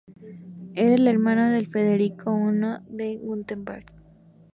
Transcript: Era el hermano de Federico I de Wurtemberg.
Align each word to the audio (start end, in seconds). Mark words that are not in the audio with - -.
Era 0.73 0.95
el 0.95 1.07
hermano 1.07 1.51
de 1.51 1.63
Federico 1.67 2.35
I 2.51 2.79
de 2.89 3.17
Wurtemberg. 3.21 3.85